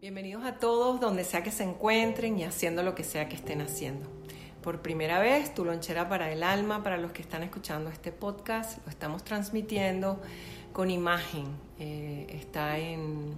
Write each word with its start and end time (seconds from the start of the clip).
Bienvenidos 0.00 0.44
a 0.44 0.54
todos 0.58 1.00
donde 1.00 1.24
sea 1.24 1.42
que 1.42 1.50
se 1.50 1.64
encuentren 1.64 2.38
y 2.38 2.44
haciendo 2.44 2.82
lo 2.82 2.94
que 2.94 3.02
sea 3.04 3.28
que 3.28 3.36
estén 3.36 3.60
haciendo. 3.60 4.08
Por 4.62 4.82
primera 4.82 5.18
vez, 5.20 5.54
tu 5.54 5.64
lonchera 5.64 6.08
para 6.08 6.30
el 6.32 6.42
alma, 6.42 6.82
para 6.82 6.96
los 6.98 7.12
que 7.12 7.22
están 7.22 7.42
escuchando 7.42 7.90
este 7.90 8.12
podcast, 8.12 8.84
lo 8.84 8.90
estamos 8.90 9.24
transmitiendo 9.24 10.20
con 10.72 10.90
imagen. 10.90 11.46
Eh, 11.78 12.26
está 12.30 12.78
en 12.78 13.34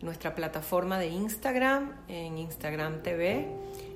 nuestra 0.00 0.34
plataforma 0.34 0.98
de 0.98 1.08
Instagram, 1.08 1.92
en 2.08 2.38
Instagram 2.38 3.02
TV, 3.02 3.46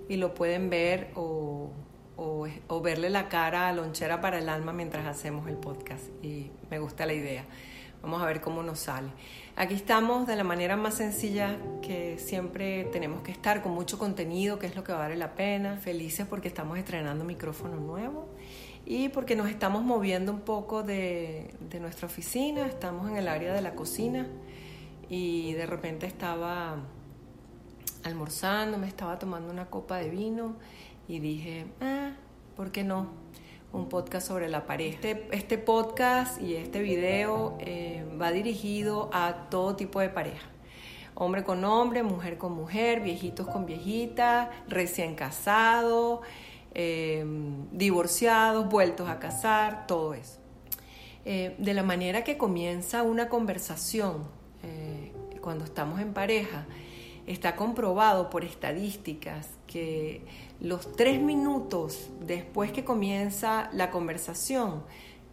y 0.08 0.16
lo 0.16 0.34
pueden 0.34 0.70
ver 0.70 1.10
o, 1.14 1.70
o- 2.16 2.46
o 2.68 2.80
verle 2.80 3.10
la 3.10 3.28
cara 3.28 3.68
a 3.68 3.72
lonchera 3.72 4.20
para 4.20 4.38
el 4.38 4.48
alma 4.48 4.72
mientras 4.72 5.06
hacemos 5.06 5.48
el 5.48 5.56
podcast. 5.56 6.04
Y 6.22 6.50
me 6.70 6.78
gusta 6.78 7.06
la 7.06 7.14
idea. 7.14 7.44
Vamos 8.02 8.22
a 8.22 8.26
ver 8.26 8.40
cómo 8.40 8.62
nos 8.62 8.78
sale. 8.78 9.08
Aquí 9.56 9.74
estamos 9.74 10.26
de 10.28 10.36
la 10.36 10.44
manera 10.44 10.76
más 10.76 10.94
sencilla 10.94 11.56
siempre 12.18 12.84
tenemos 12.84 13.22
que 13.22 13.32
estar, 13.32 13.62
con 13.62 13.72
mucho 13.72 13.98
contenido, 13.98 14.58
que 14.58 14.66
es 14.66 14.76
lo 14.76 14.84
que 14.84 14.92
vale 14.92 15.16
la 15.16 15.34
pena. 15.34 15.76
Felices 15.76 16.26
porque 16.26 16.48
estamos 16.48 16.78
estrenando 16.78 17.24
micrófono 17.24 17.76
nuevo 17.76 18.28
y 18.84 19.08
porque 19.10 19.36
nos 19.36 19.48
estamos 19.48 19.82
moviendo 19.84 20.32
un 20.32 20.40
poco 20.40 20.82
de, 20.82 21.54
de 21.60 21.80
nuestra 21.80 22.06
oficina. 22.06 22.66
Estamos 22.66 23.10
en 23.10 23.16
el 23.16 23.28
área 23.28 23.52
de 23.52 23.62
la 23.62 23.74
cocina 23.74 24.26
y 25.08 25.52
de 25.54 25.66
repente 25.66 26.06
estaba 26.06 26.76
almorzando, 28.04 28.78
me 28.78 28.86
estaba 28.86 29.18
tomando 29.18 29.52
una 29.52 29.66
copa 29.66 29.98
de 29.98 30.10
vino 30.10 30.56
y 31.06 31.18
dije, 31.20 31.66
ah, 31.80 32.12
¿por 32.56 32.70
qué 32.70 32.84
no? 32.84 33.08
Un 33.72 33.88
podcast 33.88 34.28
sobre 34.28 34.48
la 34.48 34.66
pareja. 34.66 34.94
Este, 34.94 35.28
este 35.32 35.58
podcast 35.58 36.40
y 36.40 36.54
este 36.54 36.80
video 36.80 37.56
eh, 37.60 38.04
va 38.20 38.30
dirigido 38.30 39.10
a 39.12 39.48
todo 39.50 39.76
tipo 39.76 40.00
de 40.00 40.08
pareja. 40.08 40.48
Hombre 41.20 41.42
con 41.42 41.64
hombre, 41.64 42.04
mujer 42.04 42.38
con 42.38 42.52
mujer, 42.52 43.00
viejitos 43.00 43.48
con 43.48 43.66
viejitas, 43.66 44.50
recién 44.68 45.16
casados, 45.16 46.20
eh, 46.74 47.24
divorciados, 47.72 48.68
vueltos 48.68 49.08
a 49.08 49.18
casar, 49.18 49.86
todo 49.88 50.14
eso. 50.14 50.38
Eh, 51.24 51.56
de 51.58 51.74
la 51.74 51.82
manera 51.82 52.22
que 52.22 52.38
comienza 52.38 53.02
una 53.02 53.28
conversación 53.28 54.28
eh, 54.62 55.12
cuando 55.40 55.64
estamos 55.64 56.00
en 56.00 56.14
pareja, 56.14 56.66
está 57.26 57.56
comprobado 57.56 58.30
por 58.30 58.44
estadísticas 58.44 59.50
que 59.66 60.24
los 60.60 60.92
tres 60.92 61.20
minutos 61.20 62.10
después 62.20 62.72
que 62.72 62.84
comienza 62.84 63.68
la 63.72 63.90
conversación 63.90 64.84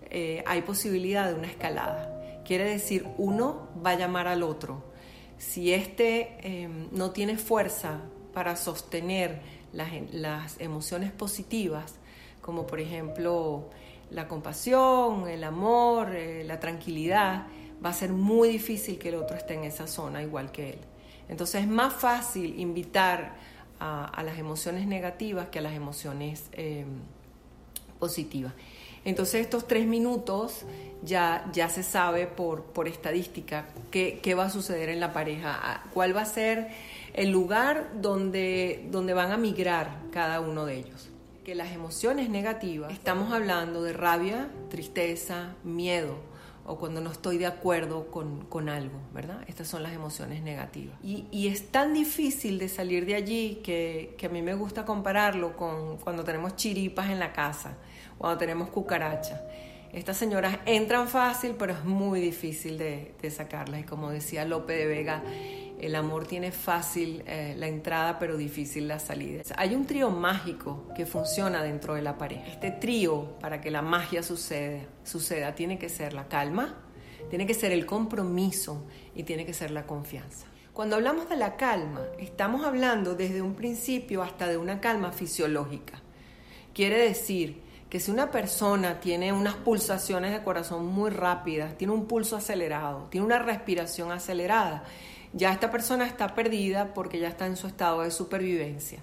eh, 0.10 0.44
hay 0.46 0.62
posibilidad 0.64 1.30
de 1.30 1.36
una 1.36 1.48
escalada. 1.48 2.44
Quiere 2.44 2.66
decir, 2.66 3.08
uno 3.18 3.70
va 3.86 3.92
a 3.92 3.96
llamar 3.96 4.28
al 4.28 4.44
otro. 4.44 4.95
Si 5.38 5.74
este 5.74 6.38
eh, 6.42 6.70
no 6.92 7.12
tiene 7.12 7.38
fuerza 7.38 8.02
para 8.34 8.56
sostener 8.56 9.42
las, 9.74 10.60
emociones 10.60 11.12
positivas, 11.12 11.96
como 12.42 12.66
por 12.66 12.80
ejemplo 12.80 13.70
la 14.12 14.28
compasión, 14.28 15.28
el 15.28 15.44
amor, 15.44 16.16
eh, 16.16 16.44
la 16.46 16.60
tranquilidad, 16.60 17.48
va 17.84 17.90
a 17.90 17.94
ser 17.94 18.12
muy 18.12 18.50
difícil 18.50 18.98
que 18.98 19.10
el 19.10 19.16
otro 19.16 19.36
esté 19.36 19.56
en 19.56 19.64
esa 19.64 19.88
zona 19.88 20.22
igual 20.22 20.52
que 20.52 20.72
él. 20.72 20.80
Entonces 21.28 21.62
es 21.62 21.68
más 21.68 21.94
fácil 21.94 22.60
invitar 22.60 23.36
a, 23.80 24.24
las 24.24 24.40
emociones 24.40 24.88
negativas 24.88 25.50
que 25.50 25.60
a 25.60 25.62
las 25.62 25.74
emociones 25.74 26.50
eh, 26.54 26.86
positivas. 28.00 28.54
Entonces 29.04 29.42
estos 29.42 29.68
tres 29.68 29.86
minutos 29.86 30.66
ya, 31.06 31.46
ya 31.54 31.70
se 31.70 31.84
sabe 31.84 32.28
por, 32.28 32.66
estadística 32.88 33.68
qué, 33.92 34.20
va 34.36 34.46
a 34.46 34.50
suceder 34.50 34.90
en 34.90 35.00
la 35.00 35.14
pareja, 35.14 35.54
a- 35.62 35.84
cuál 35.94 36.16
va 36.16 36.22
a 36.22 36.26
ser 36.26 36.68
el 37.14 37.32
lugar 37.32 37.92
donde, 38.02 38.86
donde 38.92 39.14
van 39.14 39.32
a 39.32 39.38
migrar 39.38 39.90
cada 40.12 40.40
uno 40.42 40.66
de 40.66 40.78
ellos. 40.78 41.10
Que 41.46 41.56
las 41.56 41.72
emociones 41.72 42.30
negativas, 42.30 42.92
estamos 42.92 43.32
hablando 43.32 43.84
de 43.84 43.94
rabia, 43.94 44.50
tristeza, 44.70 45.54
miedo, 45.64 46.16
o 46.68 46.78
cuando 46.80 47.00
no 47.00 47.12
estoy 47.12 47.38
de 47.38 47.46
acuerdo 47.46 48.08
con, 48.10 48.46
con 48.46 48.70
algo, 48.70 48.98
¿verdad? 49.14 49.44
Estas 49.48 49.68
son 49.68 49.84
las 49.84 49.94
emociones 49.94 50.42
negativas. 50.42 50.98
Y, 51.04 51.26
y 51.30 51.48
es 51.48 51.68
tan 51.72 51.94
difícil 51.94 52.58
de 52.58 52.68
salir 52.70 53.06
de 53.06 53.14
allí 53.14 53.62
que, 53.64 54.16
que 54.18 54.26
a 54.26 54.30
mí 54.30 54.42
me 54.42 54.56
gusta 54.56 54.84
compararlo 54.84 55.56
con 55.56 55.98
cuando 55.98 56.24
tenemos 56.24 56.56
chiripas 56.56 57.12
en 57.12 57.20
la 57.20 57.32
casa, 57.34 57.78
cuando 58.18 58.40
tenemos 58.40 58.70
cucarachas. 58.70 59.40
Estas 59.94 60.18
señoras 60.18 60.60
entran 60.66 61.08
fácil, 61.08 61.56
pero 61.58 61.74
es 61.74 61.84
muy 61.84 62.20
difícil 62.20 62.78
de, 62.78 63.14
sacarlas. 63.30 63.82
Y 63.82 63.84
como 63.84 64.10
decía 64.10 64.46
Lope 64.46 64.74
de 64.74 64.86
Vega, 64.88 65.24
el 65.80 65.96
amor 65.96 66.28
tiene 66.28 66.52
fácil 66.52 67.24
eh, 67.28 67.56
la 67.58 67.68
entrada, 67.68 68.20
pero 68.20 68.38
difícil 68.38 68.88
la 68.88 69.00
salida. 69.00 69.44
Hay 69.58 69.76
un 69.76 69.86
trío 69.86 70.10
mágico 70.10 70.88
que 70.96 71.06
funciona 71.06 71.64
dentro 71.64 71.96
de 71.96 72.02
la 72.02 72.18
pareja. 72.18 72.48
Este 72.48 72.72
trío, 72.72 73.38
para 73.40 73.62
que 73.62 73.72
la 73.72 73.82
magia 73.82 74.22
suceda, 74.24 75.56
tiene 75.56 75.78
que 75.78 75.90
ser 75.90 76.14
la 76.14 76.28
calma, 76.28 76.76
tiene 77.30 77.46
que 77.46 77.54
ser 77.54 77.72
el 77.72 77.86
compromiso 77.86 78.86
y 79.16 79.24
tiene 79.24 79.46
que 79.46 79.54
ser 79.54 79.72
la 79.72 79.86
confianza. 79.86 80.48
Cuando 80.74 80.98
hablamos 80.98 81.30
de 81.30 81.38
la 81.38 81.56
calma, 81.56 82.02
estamos 82.20 82.66
hablando 82.66 83.16
desde 83.16 83.42
un 83.42 83.56
principio 83.56 84.22
hasta 84.22 84.48
de 84.48 84.58
una 84.58 84.82
calma 84.82 85.14
fisiológica. 85.14 86.02
Quiere 86.74 86.98
decir 86.98 87.65
que 87.90 88.00
si 88.00 88.12
una 88.12 88.32
persona 88.32 89.00
tiene 89.00 89.32
unas 89.32 89.56
pulsaciones 89.56 90.32
de 90.32 90.44
corazón 90.44 90.88
muy 90.88 91.10
rápidas, 91.12 91.78
tiene 91.78 91.94
un 91.94 92.08
pulso 92.08 92.36
acelerado, 92.36 93.08
tiene 93.10 93.26
una 93.26 93.40
respiración 93.40 94.12
acelerada, 94.12 94.84
ya 95.34 95.52
esta 95.52 95.70
persona 95.70 96.08
está 96.08 96.34
perdida 96.34 96.94
porque 96.94 97.20
ya 97.20 97.28
está 97.28 97.46
en 97.46 97.58
su 97.58 97.68
estado 97.68 98.02
de 98.02 98.12
supervivencia. 98.12 99.00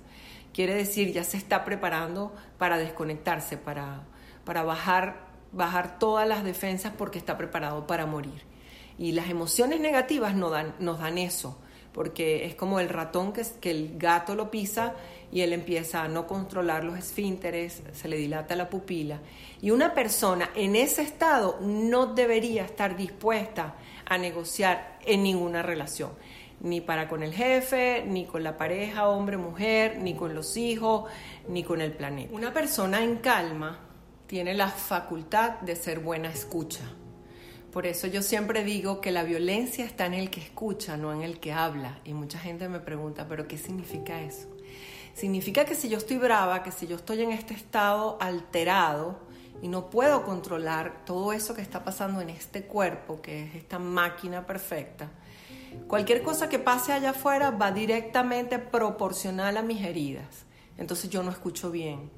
Quiere 0.53 0.75
decir, 0.75 1.13
ya 1.13 1.25
se 1.25 1.37
está 1.37 1.65
preparando 1.65 2.35
para 2.59 2.79
desconectarse, 2.79 3.57
para, 3.57 4.03
para 4.45 4.63
bajar, 4.63 5.27
bajar 5.53 5.99
todas 5.99 6.27
las 6.27 6.43
defensas 6.43 6.93
porque 6.97 7.19
está 7.19 7.37
preparado 7.37 7.87
para 7.87 8.07
morir. 8.07 8.43
Y 8.99 9.13
las 9.13 9.31
emociones 9.31 9.81
negativas 9.81 10.35
nos 10.35 10.51
dan, 10.51 10.75
nos 10.79 10.99
dan 10.99 11.19
eso, 11.19 11.59
porque 11.93 12.47
es 12.47 12.55
como 12.55 12.81
el 12.81 12.89
ratón 12.89 13.33
que, 13.33 13.71
el 13.71 13.99
gato 13.99 14.35
lo 14.35 14.51
pisa 14.51 14.95
y 15.31 15.41
él 15.41 15.53
empieza 15.53 16.03
a 16.03 16.09
no 16.09 16.27
controlar 16.27 16.85
los 16.85 16.99
esfínteres, 16.99 17.83
se 17.93 18.09
le 18.09 18.17
dilata 18.17 18.57
la 18.57 18.69
pupila. 18.69 19.21
Y 19.61 19.71
una 19.71 19.95
persona 19.95 20.51
en 20.55 20.77
ese 20.77 21.03
estado 21.03 21.59
no 21.61 22.07
debería 22.07 22.65
estar 22.65 22.97
dispuesta 22.97 23.77
a 24.07 24.19
negociar 24.19 24.99
en 25.05 25.23
ninguna 25.23 25.63
relación, 25.63 26.11
ni 26.61 26.81
para 26.81 27.09
con 27.09 27.23
el 27.23 27.33
jefe, 27.33 28.05
ni 28.07 28.27
con 28.27 28.43
la 28.43 28.57
pareja, 28.57 29.09
hombre, 29.09 29.37
mujer, 29.37 29.99
ni 29.99 30.15
con 30.15 30.35
los 30.35 30.57
hijos, 30.57 31.11
ni 31.49 31.63
con 31.63 31.81
el 31.81 31.93
planeta. 31.93 32.35
Una 32.35 32.53
persona 32.53 33.03
en 33.03 33.17
calma 33.17 33.81
tiene 34.27 34.55
la 34.55 34.69
facultad 34.69 35.61
de 35.61 35.77
ser 35.77 36.01
buena 36.01 36.31
escucha. 36.31 36.85
Por 37.73 37.87
eso 37.87 38.07
yo 38.07 38.21
siempre 38.21 38.65
digo 38.65 39.01
que 39.01 39.11
la 39.11 39.25
violencia 39.25 39.87
está 39.87 40.05
en 40.05 40.13
el 40.13 40.29
que 40.29 40.41
escucha, 40.41 40.99
no 40.99 41.11
en 41.11 41.23
el 41.23 41.41
que 41.41 41.55
habla. 41.55 42.01
Y 42.05 42.13
mucha 42.13 42.39
gente 42.39 42.69
me 42.69 42.81
pregunta, 42.81 43.27
¿pero 43.27 43.49
qué 43.49 43.57
significa 43.57 44.21
eso? 44.21 44.47
Significa 45.15 45.65
que 45.65 45.75
si 45.75 45.89
yo 45.89 45.97
estoy 45.97 46.19
brava, 46.19 46.63
que 46.63 46.71
si 46.71 46.87
yo 46.87 46.97
estoy 46.97 47.23
en 47.23 47.33
este 47.33 47.55
estado 47.55 48.19
alterado 48.21 49.21
y 49.63 49.69
no 49.69 49.89
puedo 49.89 50.23
controlar 50.25 51.05
todo 51.07 51.33
eso 51.33 51.55
que 51.55 51.63
está 51.63 51.83
pasando 51.83 52.21
en 52.21 52.29
este 52.29 52.65
cuerpo, 52.65 53.23
que 53.23 53.45
es 53.45 53.55
esta 53.55 53.79
máquina 53.79 54.47
perfecta, 54.47 55.09
cualquier 55.89 56.23
cosa 56.23 56.51
que 56.51 56.59
pase 56.59 56.93
allá 56.93 57.11
afuera 57.11 57.53
va 57.53 57.73
directamente 57.73 58.59
proporcional 58.59 59.57
a 59.57 59.63
mis 59.63 59.83
heridas. 59.83 60.45
entonces 60.77 61.09
yo 61.09 61.23
no 61.23 61.31
escucho 61.31 61.71
bien. 61.71 62.11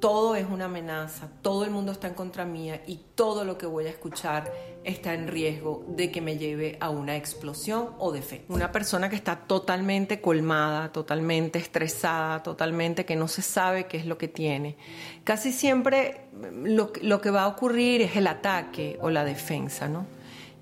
Todo 0.00 0.34
es 0.36 0.46
una 0.48 0.66
amenaza, 0.66 1.28
todo 1.40 1.64
el 1.64 1.70
mundo 1.70 1.92
está 1.92 2.08
en 2.08 2.14
contra 2.14 2.44
mía 2.44 2.82
y 2.86 3.00
todo 3.14 3.44
lo 3.44 3.56
que 3.56 3.64
voy 3.64 3.86
a 3.86 3.90
escuchar 3.90 4.52
está 4.84 5.14
en 5.14 5.28
riesgo 5.28 5.84
de 5.88 6.10
que 6.10 6.20
me 6.20 6.36
lleve 6.36 6.76
a 6.80 6.90
una 6.90 7.16
explosión 7.16 7.90
o 7.98 8.12
defecto. 8.12 8.52
Una 8.52 8.70
persona 8.70 9.08
que 9.08 9.16
está 9.16 9.36
totalmente 9.36 10.20
colmada, 10.20 10.92
totalmente 10.92 11.58
estresada, 11.58 12.42
totalmente 12.42 13.04
que 13.04 13.16
no 13.16 13.26
se 13.26 13.42
sabe 13.42 13.86
qué 13.86 13.96
es 13.96 14.06
lo 14.06 14.18
que 14.18 14.28
tiene. 14.28 14.76
Casi 15.24 15.52
siempre 15.52 16.26
lo, 16.52 16.92
lo 17.02 17.20
que 17.20 17.30
va 17.30 17.44
a 17.44 17.48
ocurrir 17.48 18.02
es 18.02 18.16
el 18.16 18.26
ataque 18.26 18.98
o 19.00 19.10
la 19.10 19.24
defensa, 19.24 19.88
¿no? 19.88 20.06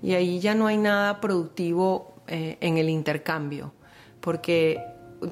Y 0.01 0.13
ahí 0.13 0.39
ya 0.39 0.55
no 0.55 0.67
hay 0.67 0.77
nada 0.77 1.21
productivo 1.21 2.15
eh, 2.27 2.57
en 2.61 2.77
el 2.77 2.89
intercambio, 2.89 3.73
porque 4.19 4.81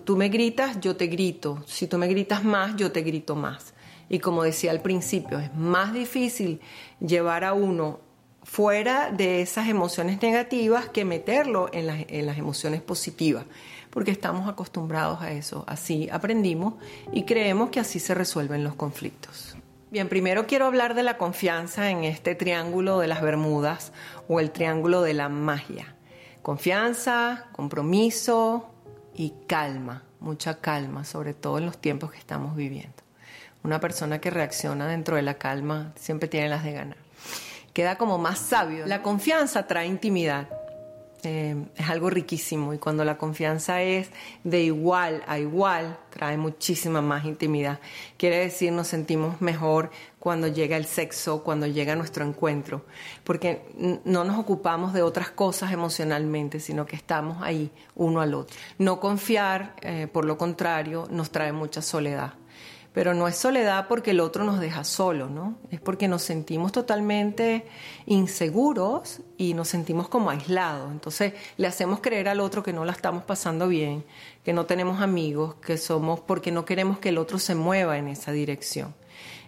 tú 0.04 0.18
me 0.18 0.30
gritas, 0.30 0.80
yo 0.80 0.96
te 0.96 1.08
grito. 1.08 1.64
Si 1.66 1.88
tú 1.88 1.98
me 1.98 2.08
gritas 2.08 2.44
más, 2.44 2.76
yo 2.76 2.92
te 2.92 3.02
grito 3.02 3.36
más. 3.36 3.74
Y 4.10 4.20
como 4.20 4.44
decía 4.44 4.72
al 4.72 4.82
principio, 4.82 5.40
es 5.40 5.54
más 5.56 5.94
difícil 5.94 6.60
llevar 7.00 7.46
a 7.46 7.54
uno 7.54 8.02
fuera 8.44 9.12
de 9.12 9.42
esas 9.42 9.68
emociones 9.68 10.22
negativas 10.22 10.90
que 10.90 11.06
meterlo 11.06 11.70
en 11.74 11.88
las, 11.88 12.06
en 12.08 12.26
las 12.26 12.38
emociones 12.38 12.82
positivas, 12.82 13.46
porque 13.90 14.12
estamos 14.12 14.50
acostumbrados 14.50 15.22
a 15.22 15.32
eso. 15.32 15.64
Así 15.68 16.10
aprendimos 16.12 16.76
y 17.12 17.24
creemos 17.24 17.70
que 17.70 17.80
así 17.80 18.00
se 18.00 18.14
resuelven 18.14 18.64
los 18.64 18.76
conflictos. 18.76 19.56
Bien, 19.92 20.08
primero 20.08 20.48
quiero 20.48 20.68
hablar 20.68 20.96
de 20.96 21.04
la 21.04 21.18
confianza 21.18 21.90
en 21.90 22.06
este 22.06 22.34
triángulo 22.34 23.00
de 23.00 23.08
las 23.08 23.22
Bermudas 23.22 23.92
o 24.30 24.40
el 24.40 24.52
triángulo 24.52 25.02
de 25.02 25.14
la 25.14 25.28
magia. 25.28 25.96
Confianza, 26.42 27.48
compromiso 27.52 28.74
y 29.14 29.34
calma, 29.48 30.04
mucha 30.22 30.62
calma, 30.62 31.04
sobre 31.04 31.34
todo 31.34 31.58
en 31.58 31.66
los 31.66 31.78
tiempos 31.78 32.12
que 32.12 32.18
estamos 32.18 32.56
viviendo. 32.56 32.96
Una 33.64 33.82
persona 33.82 34.20
que 34.20 34.30
reacciona 34.30 34.88
dentro 34.88 35.18
de 35.18 35.24
la 35.24 35.34
calma 35.34 35.92
siempre 35.96 36.30
tiene 36.30 36.48
las 36.48 36.64
de 36.64 36.72
ganar. 36.72 37.01
Queda 37.74 37.98
como 37.98 38.18
más 38.18 38.40
sabio. 38.40 38.86
La 38.86 39.02
confianza 39.02 39.68
trae 39.68 39.88
intimidad. 39.88 40.48
Eh, 41.24 41.56
es 41.76 41.88
algo 41.88 42.10
riquísimo 42.10 42.74
y 42.74 42.80
cuando 42.80 43.06
la 43.06 43.20
confianza 43.20 43.84
es 43.84 44.10
de 44.44 44.64
igual 44.64 45.24
a 45.28 45.38
igual, 45.38 46.00
trae 46.10 46.36
muchísima 46.36 47.00
más 47.02 47.26
intimidad. 47.26 47.80
Quiere 48.18 48.40
decir, 48.40 48.72
nos 48.72 48.88
sentimos 48.88 49.40
mejor 49.40 49.92
cuando 50.18 50.48
llega 50.48 50.78
el 50.78 50.86
sexo, 50.86 51.44
cuando 51.44 51.68
llega 51.68 51.96
nuestro 51.96 52.26
encuentro, 52.26 52.86
porque 53.24 53.62
no 54.04 54.24
nos 54.24 54.40
ocupamos 54.40 54.94
de 54.94 55.04
otras 55.04 55.30
cosas 55.30 55.72
emocionalmente, 55.72 56.60
sino 56.60 56.88
que 56.88 56.96
estamos 56.96 57.38
ahí 57.44 57.70
uno 57.94 58.22
al 58.22 58.34
otro. 58.34 58.58
No 58.80 59.00
confiar, 59.00 59.76
eh, 59.82 60.08
por 60.12 60.26
lo 60.26 60.40
contrario, 60.40 61.08
nos 61.12 61.30
trae 61.30 61.52
mucha 61.52 61.84
soledad 61.84 62.34
pero 62.94 63.14
no 63.14 63.28
es 63.28 63.38
soledad 63.38 63.88
porque 63.88 64.12
el 64.12 64.20
otro 64.20 64.44
nos 64.44 64.60
deja 64.60 64.84
solo, 64.84 65.30
¿no? 65.30 65.58
Es 65.72 65.80
porque 65.80 66.08
nos 66.08 66.24
sentimos 66.24 66.72
totalmente 66.72 67.66
inseguros 68.06 69.22
y 69.38 69.54
nos 69.54 69.70
sentimos 69.70 70.10
como 70.10 70.30
aislados. 70.30 70.92
Entonces 70.92 71.34
le 71.58 71.68
hacemos 71.68 72.02
creer 72.02 72.28
al 72.28 72.42
otro 72.42 72.64
que 72.64 72.74
no 72.74 72.84
la 72.84 72.92
estamos 72.92 73.24
pasando 73.24 73.70
bien, 73.70 74.04
que 74.44 74.52
no 74.52 74.66
tenemos 74.66 75.02
amigos, 75.02 75.56
que 75.56 75.78
somos 75.78 76.20
porque 76.20 76.52
no 76.52 76.66
queremos 76.66 77.00
que 77.00 77.10
el 77.10 77.18
otro 77.18 77.40
se 77.40 77.56
mueva 77.56 77.98
en 77.98 78.10
esa 78.10 78.32
dirección. 78.32 78.94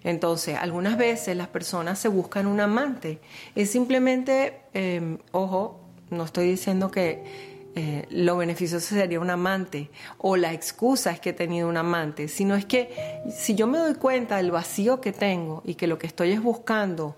Entonces, 0.06 0.58
algunas 0.58 0.98
veces 0.98 1.36
las 1.36 1.48
personas 1.48 1.98
se 1.98 2.10
buscan 2.10 2.46
un 2.46 2.60
amante. 2.60 3.20
Es 3.56 3.72
simplemente, 3.72 4.62
eh, 4.74 5.18
ojo, 5.32 5.80
no 6.10 6.26
estoy 6.26 6.50
diciendo 6.50 6.92
que 6.92 7.53
eh, 7.76 8.06
lo 8.12 8.38
beneficioso 8.38 8.94
sería 8.94 9.20
un 9.20 9.32
amante 9.32 9.90
o 10.20 10.38
la 10.38 10.54
excusa 10.54 11.10
es 11.10 11.20
que 11.20 11.32
he 11.32 11.34
tenido 11.34 11.68
un 11.68 11.78
amante, 11.78 12.28
sino 12.28 12.56
es 12.56 12.66
que 12.66 13.24
si 13.36 13.56
yo 13.56 13.66
me 13.66 13.80
doy 13.80 13.96
cuenta 13.96 14.38
del 14.38 14.52
vacío 14.52 15.02
que 15.02 15.12
tengo 15.12 15.64
y 15.66 15.74
que 15.74 15.88
lo 15.88 15.98
que 15.98 16.06
estoy 16.06 16.32
es 16.32 16.42
buscando 16.42 17.16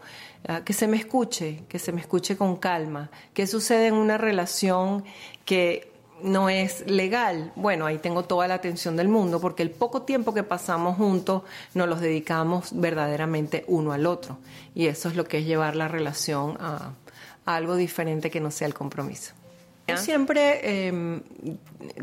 ah, 0.48 0.62
que 0.64 0.72
se 0.72 0.88
me 0.88 0.96
escuche, 0.96 1.64
que 1.68 1.78
se 1.78 1.92
me 1.92 2.00
escuche 2.00 2.38
con 2.38 2.56
calma, 2.56 3.10
qué 3.34 3.48
sucede 3.48 3.88
en 3.88 3.96
una 3.96 4.18
relación 4.18 5.04
que 5.44 5.92
no 6.24 6.48
es 6.48 6.90
legal, 6.90 7.52
bueno, 7.58 7.86
ahí 7.86 7.98
tengo 7.98 8.24
toda 8.24 8.48
la 8.48 8.54
atención 8.54 8.96
del 8.96 9.10
mundo 9.10 9.42
porque 9.42 9.62
el 9.62 9.72
poco 9.72 10.04
tiempo 10.04 10.34
que 10.34 10.44
pasamos 10.44 10.96
juntos 10.96 11.44
nos 11.74 11.90
los 11.90 12.00
dedicamos 12.00 12.70
verdaderamente 12.80 13.66
uno 13.68 13.92
al 13.92 14.06
otro 14.06 14.38
y 14.74 14.88
eso 14.88 15.10
es 15.10 15.18
lo 15.18 15.26
que 15.26 15.40
es 15.40 15.46
llevar 15.46 15.76
la 15.76 15.90
relación 15.90 16.58
a 16.62 16.94
algo 17.46 17.76
diferente 17.76 18.32
que 18.32 18.40
no 18.40 18.52
sea 18.52 18.68
el 18.68 18.74
compromiso. 18.74 19.34
Siempre, 19.98 20.88
em, 20.88 21.22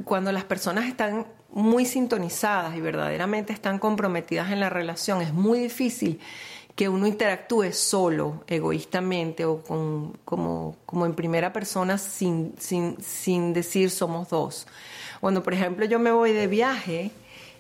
cuando 0.05 0.31
las 0.31 0.45
personas 0.45 0.87
están 0.87 1.27
muy 1.51 1.85
sintonizadas 1.85 2.77
y 2.77 2.81
verdaderamente 2.81 3.53
están 3.53 3.79
comprometidas 3.79 4.51
en 4.53 4.61
la 4.61 4.71
relación, 4.71 5.21
es 5.21 5.33
muy 5.33 5.59
difícil 5.59 6.21
que 6.75 6.89
uno 6.89 7.07
interactúe 7.07 7.73
solo, 7.73 8.45
egoístamente 8.47 9.45
o 9.45 9.63
con, 9.63 10.17
como, 10.25 10.77
como 10.87 11.05
en 11.05 11.15
primera 11.15 11.53
persona 11.53 11.99
sin, 11.99 12.55
sin, 12.59 12.97
sin 13.03 13.53
decir 13.53 13.91
somos 13.91 14.31
dos. 14.31 14.67
Cuando, 15.21 15.43
por 15.43 15.53
ejemplo, 15.53 15.85
yo 15.85 15.99
me 15.99 16.11
voy 16.11 16.33
de 16.33 16.47
viaje, 16.47 17.11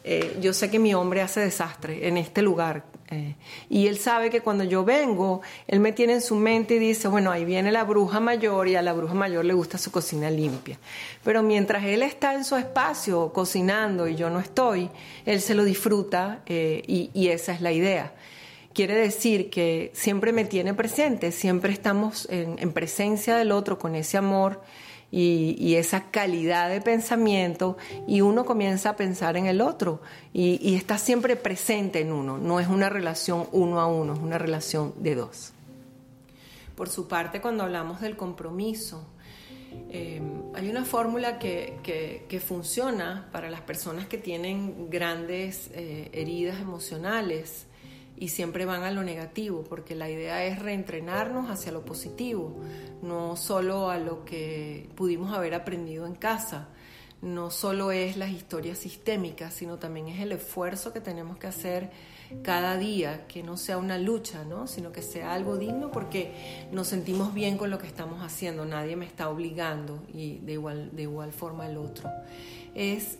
eh, 0.04 0.38
yo 0.40 0.52
sé 0.52 0.70
que 0.70 0.78
mi 0.78 0.94
hombre 0.94 1.20
hace 1.20 1.40
desastre 1.40 2.08
en 2.08 2.16
este 2.16 2.42
lugar. 2.42 2.84
Eh, 3.12 3.34
y 3.68 3.86
él 3.88 3.98
sabe 3.98 4.30
que 4.30 4.40
cuando 4.40 4.64
yo 4.64 4.84
vengo, 4.84 5.42
él 5.66 5.80
me 5.80 5.92
tiene 5.92 6.14
en 6.14 6.20
su 6.22 6.34
mente 6.34 6.76
y 6.76 6.78
dice, 6.78 7.08
bueno, 7.08 7.30
ahí 7.30 7.44
viene 7.44 7.70
la 7.70 7.84
bruja 7.84 8.20
mayor 8.20 8.68
y 8.68 8.76
a 8.76 8.82
la 8.82 8.94
bruja 8.94 9.14
mayor 9.14 9.44
le 9.44 9.52
gusta 9.52 9.76
su 9.76 9.90
cocina 9.90 10.30
limpia. 10.30 10.78
Pero 11.22 11.42
mientras 11.42 11.84
él 11.84 12.02
está 12.02 12.34
en 12.34 12.44
su 12.44 12.56
espacio 12.56 13.32
cocinando 13.32 14.08
y 14.08 14.16
yo 14.16 14.30
no 14.30 14.40
estoy, 14.40 14.88
él 15.26 15.40
se 15.40 15.54
lo 15.54 15.64
disfruta 15.64 16.40
eh, 16.46 16.82
y, 16.86 17.28
esa 17.28 17.52
es 17.52 17.60
la 17.60 17.72
idea. 17.72 18.12
Quiere 18.72 18.94
decir 18.94 19.50
que 19.50 19.90
siempre 19.94 20.32
me 20.32 20.46
tiene 20.46 20.72
presente, 20.72 21.30
siempre 21.30 21.72
estamos 21.72 22.26
en 22.30 22.72
presencia 22.72 23.36
del 23.36 23.52
otro 23.52 23.78
con 23.78 23.94
ese 23.94 24.16
amor 24.16 24.62
y, 25.12 25.74
esa 25.76 26.10
calidad 26.10 26.70
de 26.70 26.80
pensamiento 26.80 27.76
y 28.06 28.22
uno 28.22 28.46
comienza 28.46 28.90
a 28.90 28.96
pensar 28.96 29.36
en 29.36 29.46
el 29.46 29.60
otro 29.60 30.00
y, 30.32 30.74
está 30.74 30.96
siempre 30.98 31.36
presente 31.36 32.00
en 32.00 32.12
uno. 32.12 32.38
No 32.38 32.58
es 32.58 32.68
una 32.68 32.88
relación 32.88 33.46
uno 33.52 33.80
a 33.80 33.86
uno, 33.86 34.14
es 34.14 34.20
una 34.20 34.38
relación 34.38 34.94
de 34.96 35.14
dos. 35.14 35.52
Por 36.74 36.88
su 36.88 37.06
parte, 37.06 37.42
cuando 37.42 37.62
hablamos 37.64 38.00
del 38.00 38.16
compromiso, 38.16 39.06
eh, 39.90 40.22
hay 40.54 40.70
una 40.70 40.84
fórmula 40.86 41.38
que, 41.38 42.42
funciona 42.44 43.28
para 43.32 43.50
las 43.50 43.60
personas 43.60 44.06
que 44.06 44.16
tienen 44.16 44.88
grandes 44.88 45.70
eh, 45.74 46.08
heridas 46.12 46.60
emocionales 46.60 47.66
y 48.22 48.28
siempre 48.28 48.66
van 48.66 48.84
a 48.84 48.92
lo 48.92 49.02
negativo, 49.02 49.64
porque 49.64 49.96
la 49.96 50.08
idea 50.08 50.44
es 50.44 50.60
reentrenarnos 50.60 51.50
hacia 51.50 51.72
lo 51.72 51.84
positivo, 51.84 52.54
no 53.02 53.34
solo 53.34 53.90
a 53.90 53.98
lo 53.98 54.24
que 54.24 54.88
pudimos 54.94 55.34
haber 55.34 55.54
aprendido 55.54 56.06
en 56.06 56.14
casa. 56.14 56.68
No 57.20 57.50
solo 57.50 57.90
es 57.90 58.16
las 58.16 58.30
historias 58.30 58.78
sistémicas, 58.78 59.54
sino 59.54 59.80
también 59.80 60.06
es 60.06 60.20
el 60.20 60.30
esfuerzo 60.30 60.92
que 60.92 61.00
tenemos 61.00 61.36
que 61.36 61.48
hacer 61.48 61.90
cada 62.44 62.76
día, 62.76 63.26
que 63.26 63.42
no 63.42 63.56
sea 63.56 63.76
una 63.76 63.98
lucha, 63.98 64.44
¿no? 64.44 64.68
sino 64.68 64.92
que 64.92 65.02
sea 65.02 65.32
algo 65.32 65.58
digno 65.58 65.90
porque 65.90 66.68
nos 66.70 66.86
sentimos 66.86 67.34
bien 67.34 67.58
con 67.58 67.70
lo 67.70 67.78
que 67.78 67.88
estamos 67.88 68.22
haciendo, 68.22 68.64
nadie 68.64 68.94
me 68.94 69.04
está 69.04 69.30
obligando 69.30 70.00
y 70.14 70.38
de 70.38 70.52
igual, 70.52 70.94
de 70.94 71.02
igual 71.02 71.32
forma 71.32 71.66
el 71.66 71.76
otro. 71.76 72.08
Es, 72.76 73.18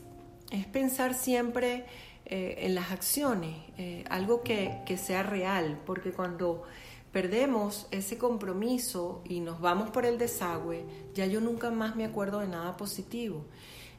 es 0.52 0.64
pensar 0.66 1.14
siempre 1.14 1.86
eh, 2.24 2.66
en 2.66 2.76
las 2.76 2.92
acciones, 2.92 3.56
eh, 3.78 4.04
algo 4.08 4.42
que, 4.42 4.78
que 4.86 4.96
sea 4.96 5.24
real, 5.24 5.80
porque 5.84 6.12
cuando 6.12 6.62
perdemos 7.10 7.88
ese 7.90 8.16
compromiso 8.16 9.22
y 9.24 9.40
nos 9.40 9.60
vamos 9.60 9.90
por 9.90 10.06
el 10.06 10.18
desagüe, 10.18 10.84
ya 11.14 11.26
yo 11.26 11.40
nunca 11.40 11.70
más 11.72 11.96
me 11.96 12.04
acuerdo 12.04 12.38
de 12.38 12.46
nada 12.46 12.76
positivo. 12.76 13.44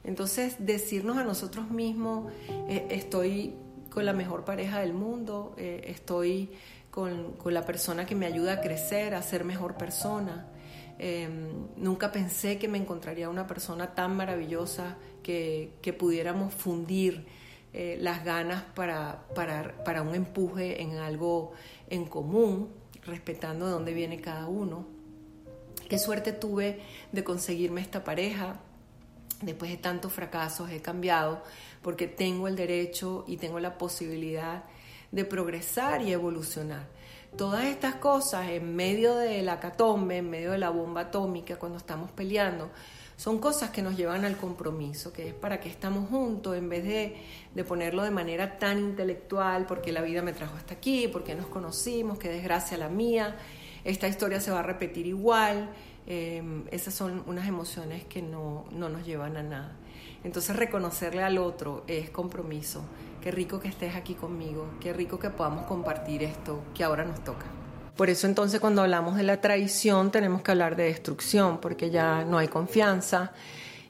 Entonces, 0.05 0.55
decirnos 0.59 1.17
a 1.17 1.25
nosotros 1.25 1.69
mismos, 1.69 2.31
eh, 2.69 2.87
estoy 2.91 3.55
con 3.89 4.05
la 4.05 4.13
mejor 4.13 4.45
pareja 4.45 4.79
del 4.79 4.93
mundo, 4.93 5.53
estoy 5.57 6.49
con, 6.89 7.33
con, 7.33 7.53
la 7.53 7.65
persona 7.65 8.05
que 8.05 8.15
me 8.15 8.25
ayuda 8.25 8.53
a 8.53 8.61
crecer, 8.61 9.13
a 9.13 9.21
ser 9.21 9.43
mejor 9.43 9.75
persona. 9.75 10.47
nunca 11.77 12.11
pensé 12.11 12.57
que 12.57 12.67
me 12.67 12.79
encontraría 12.79 13.29
una 13.29 13.45
persona 13.45 13.93
tan 13.93 14.15
maravillosa 14.15 14.97
que, 15.21 15.73
que 15.83 15.93
pudiéramos 15.93 16.53
fundir 16.53 17.27
eh, 17.73 17.97
las 17.99 18.23
ganas 18.23 18.63
para, 18.75 19.25
para, 19.33 19.83
para, 19.83 20.03
un 20.03 20.13
empuje 20.13 20.81
en 20.81 20.97
algo 20.97 21.53
en 21.89 22.05
común, 22.05 22.69
respetando 23.03 23.65
de 23.65 23.71
dónde 23.71 23.93
viene 23.93 24.21
cada 24.21 24.47
uno. 24.47 24.85
Qué 25.89 25.97
suerte 25.97 26.33
tuve 26.33 26.81
de 27.11 27.23
conseguirme 27.23 27.81
esta 27.81 28.03
pareja. 28.03 28.59
Después 29.41 29.71
de 29.71 29.77
tantos 29.77 30.13
fracasos 30.13 30.69
he 30.69 30.81
cambiado 30.81 31.43
porque 31.81 32.07
tengo 32.07 32.47
el 32.47 32.55
derecho 32.55 33.25
y 33.27 33.37
tengo 33.37 33.59
la 33.59 33.77
posibilidad 33.77 34.63
de 35.11 35.25
progresar 35.25 36.01
y 36.01 36.13
evolucionar. 36.13 36.87
Todas 37.37 37.65
estas 37.65 37.95
cosas 37.95 38.49
en 38.49 38.75
medio 38.75 39.15
de 39.15 39.41
la 39.41 39.59
catombe, 39.59 40.17
en 40.17 40.29
medio 40.29 40.51
de 40.51 40.59
la 40.59 40.69
bomba 40.69 41.01
atómica, 41.01 41.57
cuando 41.57 41.79
estamos 41.79 42.11
peleando, 42.11 42.69
son 43.15 43.39
cosas 43.39 43.70
que 43.70 43.82
nos 43.82 43.96
llevan 43.96 44.25
al 44.25 44.38
compromiso, 44.38 45.13
que 45.13 45.29
es 45.29 45.34
para 45.34 45.60
que 45.60 45.70
estamos 45.70 46.10
juntos 46.10 46.58
en 46.58 46.70
vez 46.70 46.84
de, 46.84 47.15
de, 47.53 47.63
ponerlo 47.63 48.03
de 48.03 48.12
manera 48.12 48.58
tan 48.58 48.79
intelectual, 48.79 49.65
porque 49.65 49.91
la 49.91 50.01
vida 50.01 50.22
me 50.22 50.34
trajo 50.34 50.55
hasta 50.55 50.74
aquí, 50.74 51.08
porque 51.08 51.36
nos 51.36 51.48
conocimos, 51.48 52.17
qué 52.17 52.29
desgracia 52.29 52.77
la 52.77 52.89
mía, 52.89 53.36
esta 53.84 54.08
historia 54.08 54.39
se 54.39 54.51
va 54.51 54.60
a 54.60 54.63
repetir 54.63 55.08
igual. 55.08 55.70
Eh, 56.05 56.63
esas 56.72 56.93
son 56.93 57.24
unas 57.27 57.48
emociones 57.48 58.03
que 58.05 58.22
no, 58.22 58.65
no 58.72 58.89
nos 58.89 59.05
llevan 59.05 59.38
a 59.38 59.43
nada. 59.43 59.77
Entonces 60.24 60.55
reconocerle 60.55 61.24
al 61.24 61.38
otro 61.38 61.84
es 61.88 62.10
compromiso. 62.10 62.84
Qué 63.22 63.32
rico 63.32 63.60
que 63.60 63.70
estés 63.70 63.96
aquí 63.96 64.15
conmigo, 64.15 64.67
qué 64.82 64.93
rico 64.93 65.20
que 65.20 65.29
podamos 65.29 65.65
compartir 65.65 66.24
esto 66.24 66.62
que 66.74 66.84
ahora 66.84 67.05
nos 67.05 67.24
toca. 67.24 67.62
Por 67.95 68.09
eso 68.09 68.25
entonces 68.25 68.59
cuando 68.59 68.81
hablamos 68.81 69.17
de 69.17 69.23
la 69.23 69.39
traición 69.39 70.12
tenemos 70.12 70.41
que 70.41 70.51
hablar 70.51 70.75
de 70.75 70.85
destrucción, 70.85 71.59
porque 71.59 71.91
ya 71.91 72.25
no 72.25 72.39
hay 72.39 72.47
confianza, 72.47 73.33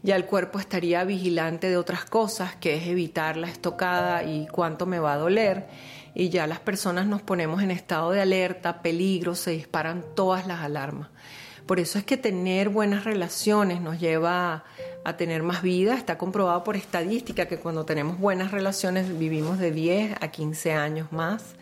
ya 0.02 0.18
el 0.18 0.26
cuerpo 0.26 0.60
estaría 0.60 1.06
vigilante 1.06 1.70
de 1.70 1.78
otras 1.78 2.04
cosas, 2.04 2.56
que 2.58 2.76
es 2.76 2.88
evitar 2.88 3.38
la 3.38 3.48
estocada 3.48 4.24
y 4.24 4.48
cuánto 4.48 4.86
me 4.86 5.00
va 5.00 5.14
a 5.14 5.18
doler, 5.18 5.68
y 6.14 6.30
ya 6.30 6.48
las 6.48 6.60
personas 6.60 7.08
nos 7.08 7.22
ponemos 7.22 7.64
en 7.64 7.72
estado 7.72 8.12
de 8.12 8.22
alerta, 8.22 8.82
peligro, 8.82 9.36
se 9.36 9.52
disparan 9.52 10.04
todas 10.16 10.46
las 10.48 10.60
alarmas. 10.62 11.08
Por 11.66 11.80
eso 11.80 11.98
es 11.98 12.04
que 12.04 12.18
tener 12.18 12.68
buenas 12.68 13.06
relaciones 13.06 13.80
nos 13.80 13.98
lleva 13.98 14.66
a, 15.06 15.16
tener 15.16 15.44
más 15.44 15.62
vida. 15.62 15.96
Está 15.96 16.18
comprobado 16.18 16.62
por 16.66 16.76
estadística 16.76 17.46
que 17.46 17.58
cuando 17.58 17.86
tenemos 17.86 18.20
buenas 18.20 18.52
relaciones 18.52 19.18
vivimos 19.18 19.60
de 19.60 19.72
10 19.72 20.18
a 20.20 20.28
15 20.28 20.74
años 20.74 21.12
más 21.14 21.56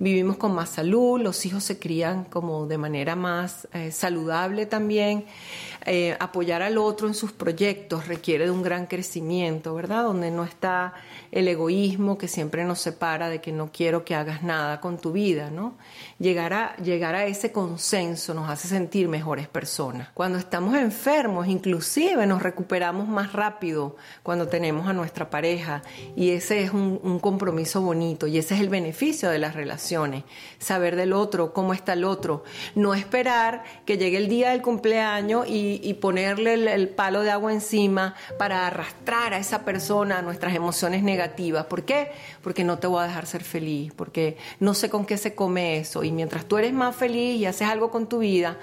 vivimos 0.00 0.38
con 0.38 0.54
más 0.54 0.70
salud, 0.70 1.20
los 1.20 1.44
hijos 1.46 1.62
se 1.62 1.78
crían 1.78 2.24
como 2.24 2.66
de 2.66 2.78
manera 2.78 3.14
más 3.14 3.68
eh, 3.72 3.92
saludable 3.92 4.66
también. 4.66 5.26
Eh, 5.86 6.16
apoyar 6.20 6.62
al 6.62 6.76
otro 6.76 7.08
en 7.08 7.14
sus 7.14 7.32
proyectos 7.32 8.06
requiere 8.06 8.44
de 8.44 8.50
un 8.50 8.62
gran 8.62 8.86
crecimiento, 8.86 9.74
¿verdad? 9.74 10.04
Donde 10.04 10.30
no 10.30 10.44
está 10.44 10.92
el 11.32 11.48
egoísmo 11.48 12.18
que 12.18 12.28
siempre 12.28 12.64
nos 12.64 12.80
separa 12.80 13.28
de 13.28 13.40
que 13.40 13.52
no 13.52 13.70
quiero 13.72 14.04
que 14.04 14.14
hagas 14.14 14.42
nada 14.42 14.80
con 14.80 14.98
tu 14.98 15.12
vida, 15.12 15.50
¿no? 15.50 15.74
Llegar 16.18 16.52
a, 16.52 16.76
llegar 16.76 17.14
a 17.14 17.24
ese 17.24 17.50
consenso 17.50 18.34
nos 18.34 18.50
hace 18.50 18.68
sentir 18.68 19.08
mejores 19.08 19.48
personas. 19.48 20.08
Cuando 20.12 20.38
estamos 20.38 20.74
enfermos, 20.74 21.48
inclusive 21.48 22.26
nos 22.26 22.42
recuperamos 22.42 23.08
más 23.08 23.32
rápido 23.32 23.96
cuando 24.22 24.48
tenemos 24.48 24.86
a 24.86 24.92
nuestra 24.92 25.30
pareja 25.30 25.82
y 26.14 26.30
ese 26.30 26.62
es 26.62 26.72
un, 26.72 27.00
un 27.02 27.18
compromiso 27.20 27.80
bonito 27.80 28.26
y 28.26 28.38
ese 28.38 28.54
es 28.54 28.60
el 28.60 28.68
beneficio 28.68 29.30
de 29.30 29.38
las 29.38 29.54
relaciones, 29.54 30.24
saber 30.58 30.96
del 30.96 31.12
otro, 31.12 31.54
cómo 31.54 31.72
está 31.72 31.94
el 31.94 32.04
otro, 32.04 32.44
no 32.74 32.94
esperar 32.94 33.64
que 33.86 33.96
llegue 33.96 34.18
el 34.18 34.28
día 34.28 34.50
del 34.50 34.62
cumpleaños 34.62 35.46
y, 35.48 35.69
ponerle 36.00 36.54
el, 36.54 36.68
el 36.68 36.88
palo 36.88 37.22
de 37.22 37.30
agua 37.30 37.52
encima 37.52 38.14
para 38.38 38.66
arrastrar 38.66 39.34
a 39.34 39.38
esa 39.38 39.64
persona 39.64 40.18
a 40.18 40.22
nuestras 40.22 40.54
emociones 40.54 41.02
negativas 41.02 41.20
negativas. 41.20 41.66
¿Por 41.66 41.84
qué? 41.84 42.10
Porque 42.42 42.64
no 42.64 42.78
te 42.78 42.86
voy 42.86 43.02
a 43.02 43.06
dejar 43.06 43.26
ser 43.26 43.44
feliz, 43.44 43.92
porque 43.94 44.36
no 44.58 44.74
sé 44.74 44.88
con 44.88 45.04
qué 45.04 45.16
se 45.16 45.34
come 45.34 45.78
eso. 45.78 46.02
Y 46.02 46.12
mientras 46.12 46.46
tú 46.46 46.58
eres 46.58 46.72
más 46.72 46.96
feliz 46.96 47.40
y 47.40 47.46
haces 47.46 47.68
algo 47.68 47.90
con 47.90 48.08
tu 48.08 48.18
vida, 48.18 48.58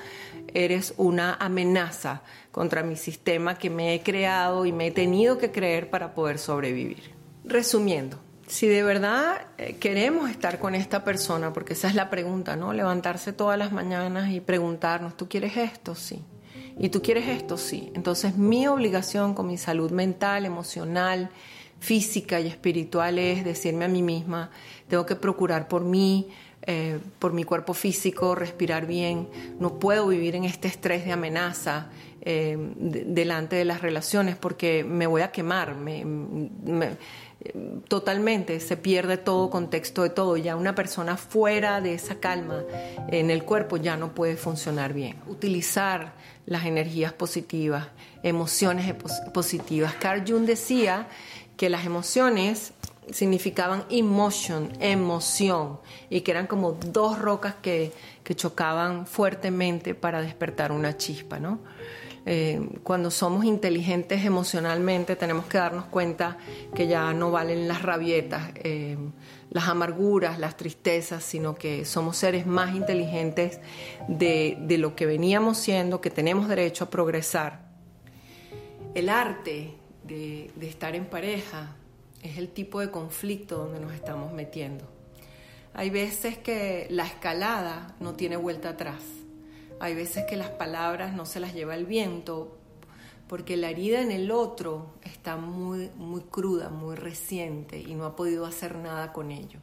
eres 0.53 0.93
una 0.97 1.35
amenaza 1.35 2.21
contra 2.51 2.83
mi 2.83 2.95
sistema 2.95 3.57
que 3.57 3.69
me 3.69 3.93
he 3.93 4.01
creado 4.01 4.65
y 4.65 4.71
me 4.71 4.87
he 4.87 4.91
tenido 4.91 5.37
que 5.37 5.51
creer 5.51 5.89
para 5.89 6.13
poder 6.13 6.39
sobrevivir. 6.39 7.15
Resumiendo, 7.43 8.19
si 8.47 8.67
de 8.67 8.83
verdad 8.83 9.47
eh, 9.57 9.75
queremos 9.75 10.29
estar 10.29 10.57
con 10.59 10.73
esta 10.73 11.03
persona, 11.03 11.53
porque 11.53 11.73
esa 11.73 11.87
es 11.87 11.95
la 11.95 12.09
pregunta, 12.09 12.55
¿no? 12.55 12.73
Levantarse 12.73 13.33
todas 13.33 13.59
las 13.59 13.71
mañanas 13.71 14.31
y 14.31 14.39
preguntarnos, 14.39 15.15
¿tú 15.15 15.27
quieres 15.29 15.55
esto? 15.57 15.95
Sí. 15.95 16.23
¿Y 16.79 16.89
tú 16.89 17.01
quieres 17.01 17.27
esto? 17.27 17.57
Sí. 17.57 17.91
Entonces 17.95 18.37
mi 18.37 18.67
obligación 18.67 19.33
con 19.33 19.47
mi 19.47 19.57
salud 19.57 19.91
mental, 19.91 20.45
emocional, 20.45 21.29
física 21.79 22.39
y 22.39 22.47
espiritual 22.47 23.19
es 23.19 23.43
decirme 23.43 23.85
a 23.85 23.87
mí 23.87 24.01
misma, 24.01 24.49
tengo 24.87 25.05
que 25.05 25.15
procurar 25.15 25.67
por 25.67 25.83
mí, 25.83 26.27
eh, 26.63 26.99
por 27.19 27.33
mi 27.33 27.43
cuerpo 27.43 27.73
físico, 27.73 28.35
respirar 28.35 28.87
bien, 28.87 29.27
no 29.59 29.79
puedo 29.79 30.07
vivir 30.07 30.35
en 30.35 30.43
este 30.43 30.67
estrés 30.67 31.05
de 31.05 31.11
amenaza 31.11 31.89
eh, 32.21 32.57
delante 32.77 33.55
de 33.55 33.65
las 33.65 33.81
relaciones 33.81 34.35
porque 34.35 34.83
me 34.83 35.07
voy 35.07 35.21
a 35.21 35.31
quemar, 35.31 35.75
totalmente 37.87 38.59
se 38.59 38.77
pierde 38.77 39.17
todo 39.17 39.49
contexto 39.49 40.03
de 40.03 40.09
todo, 40.09 40.37
ya 40.37 40.55
una 40.55 40.75
persona 40.75 41.17
fuera 41.17 41.81
de 41.81 41.93
esa 41.93 42.15
calma 42.19 42.63
en 43.09 43.29
el 43.29 43.43
cuerpo 43.43 43.77
ya 43.77 43.97
no 43.97 44.13
puede 44.13 44.37
funcionar 44.37 44.93
bien. 44.93 45.17
Utilizar 45.27 46.13
las 46.45 46.65
energías 46.65 47.13
positivas, 47.13 47.87
emociones 48.23 48.93
positivas. 49.33 49.93
Carl 49.95 50.23
Jung 50.27 50.45
decía 50.45 51.07
que 51.57 51.69
las 51.69 51.85
emociones 51.85 52.73
significaban 53.11 53.85
emotion, 53.89 54.71
emoción, 54.79 55.79
y 56.09 56.21
que 56.21 56.31
eran 56.31 56.47
como 56.47 56.73
dos 56.73 57.19
rocas 57.19 57.55
que, 57.61 57.93
chocaban 58.35 59.07
fuertemente 59.07 59.95
para 59.95 60.21
despertar 60.21 60.73
una 60.73 60.97
chispa, 60.97 61.39
¿no? 61.39 61.59
Eh, 62.29 62.59
cuando 62.83 63.09
somos 63.09 63.45
inteligentes 63.45 64.25
emocionalmente 64.25 65.15
tenemos 65.15 65.45
que 65.45 65.57
darnos 65.57 65.85
cuenta 65.85 66.37
que 66.75 66.87
ya 66.87 67.13
no 67.13 67.31
valen 67.31 67.69
las 67.69 67.83
rabietas, 67.83 68.51
eh, 68.55 68.97
las 69.49 69.69
amarguras, 69.69 70.37
las 70.37 70.57
tristezas, 70.57 71.23
sino 71.23 71.55
que 71.55 71.85
somos 71.85 72.17
seres 72.17 72.45
más 72.45 72.75
inteligentes 72.75 73.61
de, 74.09 74.57
de 74.59 74.77
lo 74.77 74.93
que 74.93 75.05
veníamos 75.05 75.57
siendo, 75.57 76.01
que 76.01 76.09
tenemos 76.09 76.49
derecho 76.49 76.83
a 76.83 76.89
progresar. 76.89 77.65
El 78.93 79.07
arte 79.07 79.73
de, 80.03 80.51
estar 80.61 80.95
en 80.95 81.05
pareja 81.05 81.75
es 82.23 82.37
el 82.37 82.49
tipo 82.49 82.79
de 82.79 82.89
conflicto 82.91 83.57
donde 83.57 83.79
nos 83.79 83.93
estamos 83.93 84.33
metiendo. 84.33 84.85
Hay 85.73 85.89
veces 85.89 86.37
que 86.37 86.87
la 86.89 87.05
escalada 87.05 87.95
no 87.99 88.15
tiene 88.15 88.37
vuelta 88.37 88.69
atrás. 88.69 89.01
Hay 89.79 89.95
veces 89.95 90.25
que 90.25 90.35
las 90.35 90.49
palabras 90.49 91.13
no 91.13 91.25
se 91.25 91.39
las 91.39 91.53
lleva 91.53 91.75
el 91.75 91.85
viento 91.85 92.57
porque 93.27 93.57
la 93.57 93.69
herida 93.69 94.01
en 94.01 94.11
el 94.11 94.31
otro 94.31 94.93
está 95.03 95.35
muy, 95.35 95.91
muy 95.95 96.21
cruda, 96.21 96.69
muy 96.69 96.95
reciente 96.95 97.79
y 97.79 97.93
no 97.93 98.05
ha 98.05 98.15
podido 98.15 98.45
hacer 98.45 98.75
nada 98.75 99.11
con 99.11 99.31
ello. 99.31 99.59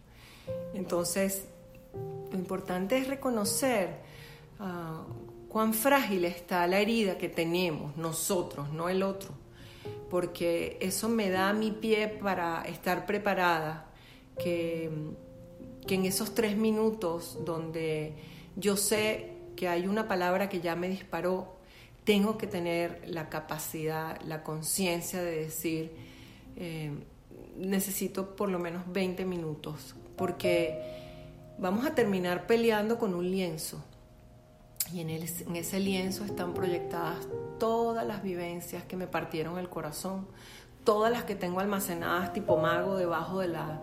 Entonces, 0.75 1.47
lo 2.30 2.38
importante 2.38 2.99
es 2.99 3.09
reconocer 3.09 4.00
ah, 4.61 5.04
cuán 5.49 5.73
frágil 5.73 6.26
está 6.26 6.66
la 6.66 6.78
herida 6.78 7.16
que 7.16 7.28
tenemos 7.28 7.97
nosotros, 7.97 8.71
no 8.71 8.88
el 8.88 9.02
otro 9.02 9.44
porque 10.14 10.78
eso 10.80 11.09
me 11.09 11.28
da 11.28 11.52
mi 11.52 11.73
pie 11.73 12.06
para 12.06 12.62
estar 12.66 13.04
preparada, 13.04 13.87
que, 14.38 14.88
que 15.88 15.97
en 15.97 16.04
esos 16.04 16.37
tres 16.37 16.56
minutos 16.56 17.38
donde 17.44 18.14
yo 18.54 18.76
sé 18.76 19.34
hay 19.66 19.87
una 19.87 20.09
palabra 20.09 20.49
que 20.49 20.61
ya 20.61 20.76
me 20.76 20.88
disparó, 20.88 21.56
tengo 22.04 22.38
que 22.38 22.47
tener 22.47 23.02
la 23.06 23.28
capacidad, 23.28 24.21
la 24.23 24.42
conciencia 24.42 25.23
de 25.23 25.37
decir, 25.37 25.92
eh, 26.56 26.92
necesito 27.56 28.37
por 28.37 28.50
lo 28.50 28.59
menos 28.59 28.83
20 28.92 29.25
minutos, 29.25 29.97
porque 30.16 30.80
vamos 31.59 31.87
a 31.87 31.94
terminar 31.94 32.47
peleando 32.47 32.99
con 32.99 33.14
un 33.14 33.30
lienzo. 33.30 33.83
Y 34.92 35.00
en, 35.00 35.11
ese 35.11 35.80
lienzo 35.80 36.25
están 36.25 36.52
proyectadas 36.52 37.26
todas 37.59 38.06
las 38.06 38.23
vivencias 38.23 38.85
que 38.85 38.97
me 38.97 39.06
partieron 39.06 39.59
el 39.59 39.68
corazón, 39.71 40.28
todas 40.85 41.11
las 41.11 41.25
que 41.25 41.35
tengo 41.35 41.61
almacenadas 41.61 42.33
tipo 42.33 42.57
mago 42.57 42.97
debajo 42.97 43.41
de 43.41 43.49
la, 43.49 43.83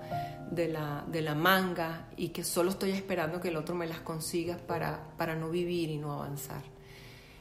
de 0.51 0.67
la, 0.67 1.03
de 1.07 1.21
la 1.21 1.35
manga 1.35 2.07
y 2.15 2.29
que 2.29 2.43
solo 2.43 2.69
estoy 2.69 2.91
esperando 2.91 3.41
que 3.41 3.49
el 3.49 3.57
otro 3.57 3.75
me 3.75 3.87
las 3.87 4.01
consiga 4.01 4.57
para, 4.57 4.99
para 5.17 5.35
no 5.35 5.49
vivir 5.49 5.89
y 5.89 5.97
no 5.97 6.13
avanzar. 6.13 6.61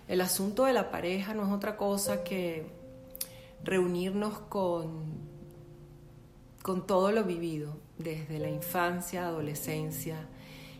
El 0.09 0.21
asunto 0.23 0.65
de 0.65 0.73
la 0.73 0.91
pareja 0.91 1.35
no 1.35 1.47
es 1.47 1.53
otra 1.53 1.77
cosa 1.77 2.25
que 2.25 2.67
reunirnos 3.63 4.39
con, 4.41 5.05
con 6.63 6.87
todo 6.87 7.13
lo 7.13 7.25
vivido, 7.25 7.77
desde 7.99 8.39
la 8.39 8.49
infancia, 8.49 9.27
adolescencia, 9.27 10.27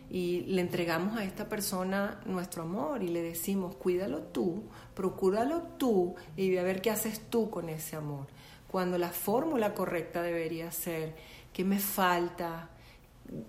y 0.09 0.41
le 0.41 0.59
entregamos 0.59 1.17
a 1.17 1.23
esta 1.23 1.47
persona 1.47 2.19
nuestro 2.25 2.63
amor 2.63 3.01
y 3.01 3.07
le 3.07 3.21
decimos, 3.21 3.75
cuídalo 3.75 4.23
tú, 4.23 4.63
procúralo 4.93 5.61
tú 5.77 6.15
y 6.35 6.49
ve 6.49 6.59
a 6.59 6.63
ver 6.63 6.81
qué 6.81 6.91
haces 6.91 7.21
tú 7.29 7.49
con 7.49 7.69
ese 7.69 7.95
amor. 7.95 8.27
Cuando 8.71 8.97
la 8.97 9.09
fórmula 9.09 9.73
correcta 9.73 10.21
debería 10.21 10.71
ser, 10.71 11.13
¿qué 11.51 11.65
me 11.65 11.77
falta? 11.77 12.69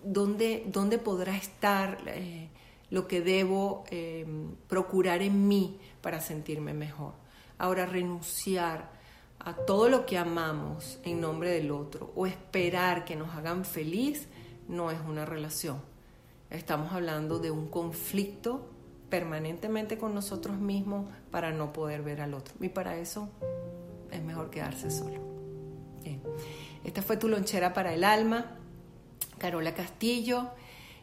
¿Dónde, 0.02 0.64
dónde 0.66 0.98
podrá 0.98 1.36
estar 1.36 1.98
eh, 2.06 2.48
lo 2.90 3.06
que 3.06 3.20
debo 3.20 3.84
eh, 3.90 4.26
procurar 4.66 5.22
en 5.22 5.46
mí 5.46 5.78
para 6.00 6.20
sentirme 6.20 6.74
mejor? 6.74 7.12
Ahora, 7.58 7.86
renunciar 7.86 8.90
a 9.38 9.54
todo 9.54 9.88
lo 9.88 10.06
que 10.06 10.18
amamos 10.18 10.98
en 11.04 11.20
nombre 11.20 11.50
del 11.50 11.70
otro 11.70 12.12
o 12.16 12.26
esperar 12.26 13.04
que 13.04 13.14
nos 13.14 13.30
hagan 13.36 13.64
feliz 13.64 14.26
no 14.66 14.90
es 14.90 14.98
una 15.06 15.24
relación 15.24 15.80
Estamos 16.52 16.92
hablando 16.92 17.38
de 17.38 17.50
un 17.50 17.68
conflicto 17.68 18.68
permanentemente 19.08 19.96
con 19.96 20.14
nosotros 20.14 20.58
mismos 20.58 21.06
para 21.30 21.50
no 21.50 21.72
poder 21.72 22.02
ver 22.02 22.20
al 22.20 22.34
otro. 22.34 22.54
Y 22.60 22.68
para 22.68 22.98
eso 22.98 23.30
es 24.12 24.22
mejor 24.22 24.50
quedarse 24.50 24.90
solo. 24.90 25.20
Esta 26.84 27.02
fue 27.02 27.16
tu 27.16 27.28
lonchera 27.28 27.72
para 27.72 27.94
el 27.94 28.04
alma, 28.04 28.58
Carola 29.38 29.74
Castillo, 29.74 30.50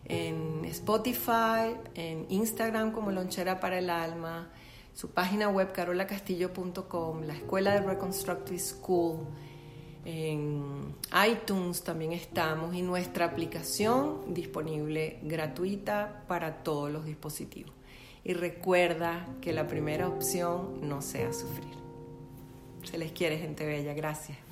en 0.06 0.66
Spotify, 0.66 1.75
en 1.96 2.25
Instagram 2.30 2.92
como 2.92 3.12
lonchera 3.12 3.60
para 3.60 3.80
el 3.80 3.89
alma, 3.89 4.50
su 4.94 5.12
página 5.12 5.50
web 5.50 5.72
carolacastillo.com, 5.72 7.24
la 7.24 7.34
escuela 7.34 7.74
de 7.74 7.82
Reconstructive 7.82 8.60
School, 8.60 9.28
en 10.06 10.96
iTunes 11.30 11.84
también 11.84 12.13
estamos 12.13 12.74
y 12.74 12.82
nuestra 12.82 13.25
aplicación 13.25 14.34
disponible 14.34 15.20
gratuita 15.24 16.24
para 16.28 16.63
todos 16.63 16.92
los 16.92 17.06
dispositivos. 17.06 17.74
Y 18.24 18.34
recuerda 18.34 19.28
que 19.42 19.54
la 19.54 19.68
primera 19.68 20.08
opción 20.08 20.88
no 20.88 21.01
sea 21.01 21.32
sufrir. 21.32 21.88
Se 22.84 22.98
les 22.98 23.12
quiere, 23.12 23.38
gente 23.38 23.66
bella. 23.66 23.94
Gracias. 23.94 24.49